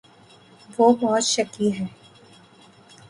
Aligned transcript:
وہ 0.77 0.87
بہت 1.01 1.23
شکی 1.25 1.67
ہے۔ 1.79 1.85